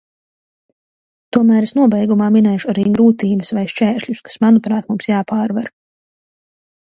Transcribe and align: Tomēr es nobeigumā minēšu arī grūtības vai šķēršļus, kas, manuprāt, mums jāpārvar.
Tomēr 1.35 1.65
es 1.67 1.73
nobeigumā 1.79 2.29
minēšu 2.37 2.71
arī 2.73 2.85
grūtības 2.97 3.53
vai 3.57 3.65
šķēršļus, 3.73 4.23
kas, 4.29 4.39
manuprāt, 4.45 4.89
mums 4.93 5.11
jāpārvar. 5.11 5.69